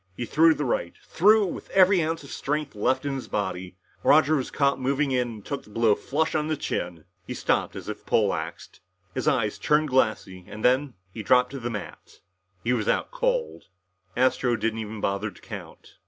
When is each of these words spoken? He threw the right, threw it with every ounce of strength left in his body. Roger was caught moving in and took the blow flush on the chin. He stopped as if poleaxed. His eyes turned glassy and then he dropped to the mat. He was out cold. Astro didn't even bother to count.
He 0.17 0.25
threw 0.25 0.55
the 0.55 0.65
right, 0.65 0.93
threw 1.03 1.43
it 1.47 1.51
with 1.53 1.69
every 1.69 2.01
ounce 2.03 2.23
of 2.23 2.31
strength 2.31 2.73
left 2.73 3.05
in 3.05 3.13
his 3.13 3.27
body. 3.27 3.77
Roger 4.01 4.35
was 4.35 4.49
caught 4.49 4.79
moving 4.81 5.11
in 5.11 5.27
and 5.27 5.45
took 5.45 5.63
the 5.63 5.69
blow 5.69 5.93
flush 5.93 6.33
on 6.33 6.47
the 6.47 6.57
chin. 6.57 7.05
He 7.27 7.35
stopped 7.35 7.75
as 7.75 7.87
if 7.87 8.03
poleaxed. 8.03 8.79
His 9.13 9.27
eyes 9.27 9.59
turned 9.59 9.89
glassy 9.89 10.43
and 10.47 10.65
then 10.65 10.95
he 11.13 11.21
dropped 11.21 11.51
to 11.51 11.59
the 11.59 11.69
mat. 11.69 12.19
He 12.63 12.73
was 12.73 12.87
out 12.87 13.11
cold. 13.11 13.65
Astro 14.17 14.55
didn't 14.55 14.79
even 14.79 15.01
bother 15.01 15.29
to 15.29 15.39
count. 15.39 15.97